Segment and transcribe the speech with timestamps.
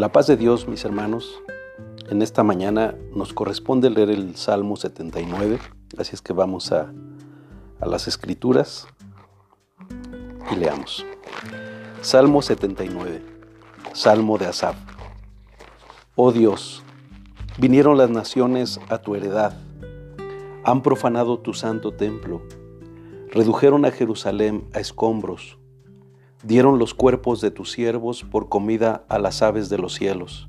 [0.00, 1.42] La paz de Dios, mis hermanos,
[2.08, 5.58] en esta mañana nos corresponde leer el Salmo 79,
[5.98, 6.90] así es que vamos a,
[7.82, 8.86] las escrituras
[10.50, 11.04] y leamos.
[12.00, 13.20] Salmo 79,
[13.92, 14.74] Salmo de Asaf.
[16.16, 16.82] Oh Dios,
[17.58, 19.52] vinieron las naciones a tu heredad,
[20.64, 22.40] han profanado tu santo templo,
[23.32, 25.59] redujeron a Jerusalén a escombros
[26.42, 30.48] Dieron los cuerpos de tus siervos por comida a las aves de los cielos,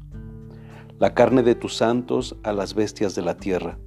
[0.99, 3.77] la carne de tus santos a las bestias de la tierra.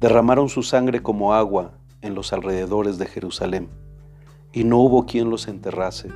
[0.00, 3.70] Derramaron su sangre como agua en los alrededores de Jerusalén,
[4.52, 6.10] y no hubo quien los enterrase.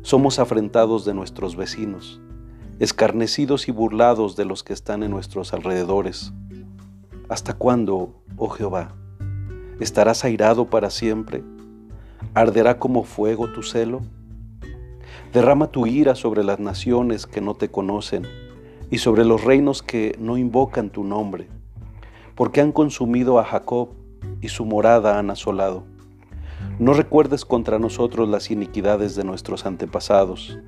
[0.00, 2.22] Somos afrentados de nuestros vecinos,
[2.78, 6.32] escarnecidos y burlados de los que están en nuestros alrededores.
[7.28, 8.94] ¿Hasta cuándo, oh Jehová?
[9.78, 11.44] ¿Estarás airado para siempre?
[12.34, 14.02] ¿Arderá como fuego tu celo?
[15.32, 18.24] Derrama tu ira sobre las naciones que no te conocen
[18.90, 21.48] y sobre los reinos que no invocan tu nombre,
[22.34, 23.90] porque han consumido a Jacob
[24.40, 25.84] y su morada han asolado.
[26.78, 30.58] No recuerdes contra nosotros las iniquidades de nuestros antepasados.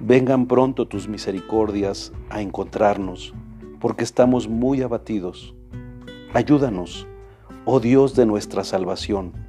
[0.00, 3.34] Vengan pronto tus misericordias a encontrarnos,
[3.80, 5.54] porque estamos muy abatidos.
[6.34, 7.06] Ayúdanos,
[7.64, 9.41] oh Dios de nuestra salvación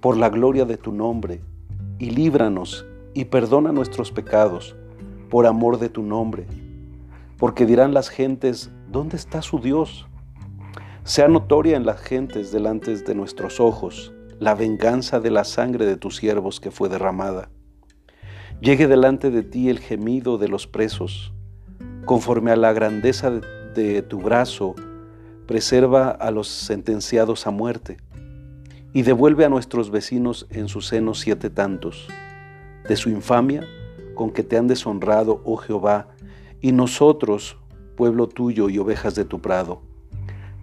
[0.00, 1.40] por la gloria de tu nombre,
[1.98, 4.76] y líbranos y perdona nuestros pecados,
[5.28, 6.46] por amor de tu nombre.
[7.38, 10.06] Porque dirán las gentes, ¿dónde está su Dios?
[11.04, 15.98] Sea notoria en las gentes delante de nuestros ojos la venganza de la sangre de
[15.98, 17.50] tus siervos que fue derramada.
[18.62, 21.34] Llegue delante de ti el gemido de los presos,
[22.06, 24.74] conforme a la grandeza de, tu brazo,
[25.46, 27.98] preserva a los sentenciados a muerte
[28.92, 32.08] y devuelve a nuestros vecinos en su seno siete tantos,
[32.88, 33.66] de su infamia
[34.14, 36.08] con que te han deshonrado, oh Jehová,
[36.60, 37.56] y nosotros,
[37.96, 39.82] pueblo tuyo y ovejas de tu prado.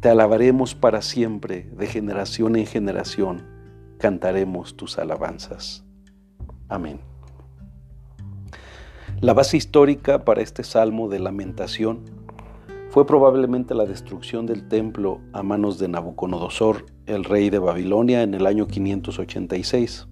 [0.02, 3.48] Te alabaremos para siempre, de generación en generación,
[3.98, 5.84] cantaremos tus alabanzas.
[6.68, 7.00] Amén.
[9.22, 12.04] La base histórica para este salmo de lamentación
[12.90, 18.34] fue probablemente la destrucción del templo a manos de Nabucodonosor, el rey de Babilonia, en
[18.34, 20.08] el año 586.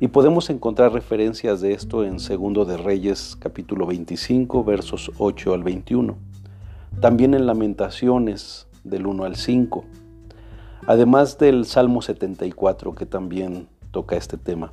[0.00, 5.62] Y podemos encontrar referencias de esto en Segundo de Reyes capítulo 25 versos 8 al
[5.62, 6.16] 21.
[7.00, 9.84] También en Lamentaciones del 1 al 5.
[10.86, 14.72] Además del Salmo 74 que también toca este tema.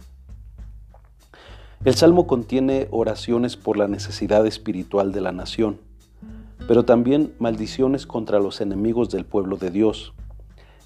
[1.85, 5.79] El Salmo contiene oraciones por la necesidad espiritual de la nación
[6.69, 10.13] pero también maldiciones contra los enemigos del pueblo de Dios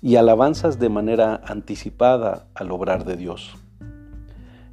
[0.04, 3.56] y alabanzas de manera anticipada al obrar de Dios.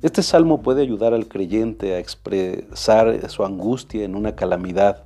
[0.02, 5.04] Este salmo puede ayudar al creyente a expresar su angustia en una calamidad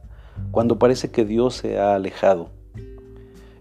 [0.51, 2.49] cuando parece que Dios se ha alejado.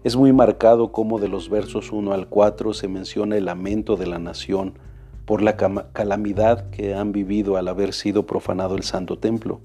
[0.04, 4.06] Es muy marcado como de los versos 1 al 4 se menciona el lamento de
[4.06, 4.78] la nación
[5.26, 9.60] por la calamidad que han vivido al haber sido profanado el santo templo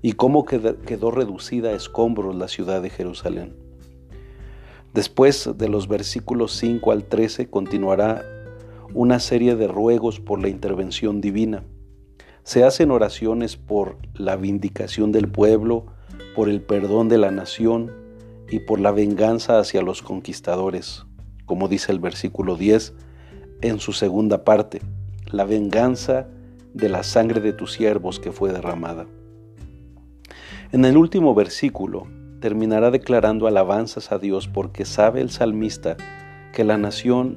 [0.00, 3.69] y cómo quedó reducida a escombros la ciudad de Jerusalén.
[4.94, 8.24] Después de los versículos 5 al 13 continuará
[8.92, 11.62] una serie de ruegos por la intervención divina.
[12.42, 15.86] Se hacen oraciones por la vindicación del pueblo,
[16.34, 17.92] por el perdón de la nación
[18.50, 21.04] y por la venganza hacia los conquistadores,
[21.46, 22.94] como dice el versículo 10
[23.60, 24.80] en su segunda parte,
[25.26, 26.26] la venganza
[26.74, 29.06] de la sangre de tus siervos que fue derramada.
[30.72, 32.06] En el último versículo
[32.40, 35.96] terminará declarando alabanzas a Dios porque sabe el salmista
[36.52, 37.36] que la nación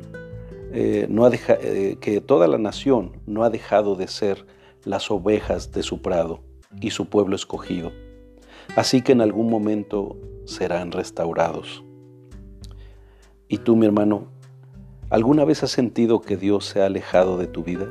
[0.71, 4.45] eh, no ha eh, que toda la nación no ha dejado de ser
[4.85, 6.41] las ovejas de su prado
[6.81, 7.91] y su pueblo escogido.
[8.75, 11.83] Así que en algún momento serán restaurados.
[13.47, 14.27] ¿Y tú, mi hermano,
[15.09, 17.87] alguna vez has sentido que Dios se ha alejado de tu vida?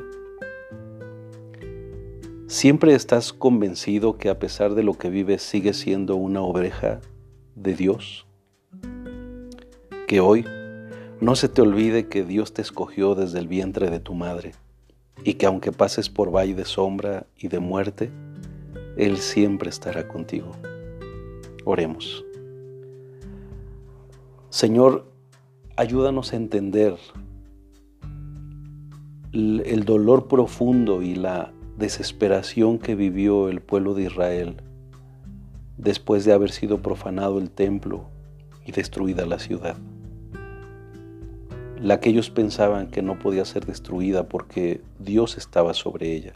[2.53, 7.01] ¿Siempre estás convencido que a pesar de lo que vives sigues siendo una oveja
[7.55, 8.27] de Dios?
[10.07, 10.45] Que hoy
[11.19, 14.51] no se te olvide que Dios te escogió desde el vientre de tu madre
[15.23, 18.11] y que aunque pases por valle de sombra y de muerte,
[18.97, 20.51] Él siempre estará contigo.
[21.65, 22.23] Oremos.
[24.51, 25.11] Señor,
[25.75, 26.97] ayúdanos a entender
[29.31, 34.57] el dolor profundo y la desesperación que vivió el pueblo de Israel
[35.77, 38.05] después de haber sido profanado el templo
[38.65, 39.75] y destruida la ciudad.
[41.79, 46.33] La que ellos pensaban que no podía ser destruida porque Dios estaba sobre ella.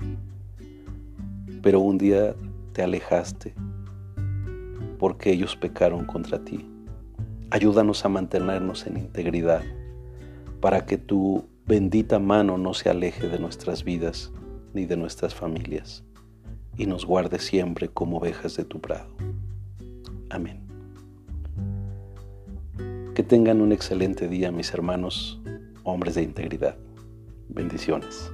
[1.61, 2.35] Pero un día
[2.73, 3.53] te alejaste,
[4.99, 6.69] porque ellos pecaron contra ti.
[7.49, 9.61] Ayúdanos a mantenernos en integridad,
[10.59, 14.31] para que tu bendita mano no se aleje de nuestras vidas
[14.77, 16.03] ni de nuestras familias,
[16.77, 19.09] y nos guarde siempre como ovejas de tu prado.
[20.29, 20.61] Amén.
[23.15, 25.41] Que tengan un excelente día, mis hermanos,
[25.83, 26.77] hombres de integridad.
[27.49, 28.31] Bendiciones.